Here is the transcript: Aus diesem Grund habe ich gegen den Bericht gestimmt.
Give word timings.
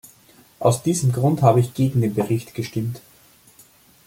Aus 0.59 0.81
diesem 0.81 1.11
Grund 1.11 1.43
habe 1.43 1.59
ich 1.59 1.75
gegen 1.75 2.01
den 2.01 2.15
Bericht 2.15 2.55
gestimmt. 2.55 3.01